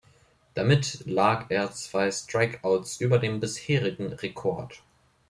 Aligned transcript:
Damit 0.55 1.03
lag 1.05 1.51
er 1.51 1.71
zwei 1.73 2.09
Strikeouts 2.09 3.01
über 3.01 3.19
dem 3.19 3.39
bisherigen 3.39 4.07
Rekord. 4.13 4.81